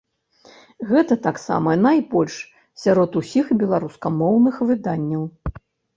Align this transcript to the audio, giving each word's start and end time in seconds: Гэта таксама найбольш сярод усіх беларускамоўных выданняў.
Гэта 0.91 1.17
таксама 1.27 1.75
найбольш 1.87 2.37
сярод 2.85 3.11
усіх 3.21 3.45
беларускамоўных 3.61 4.55
выданняў. 4.71 5.23